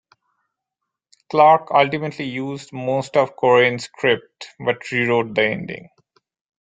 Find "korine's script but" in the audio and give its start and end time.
3.35-4.89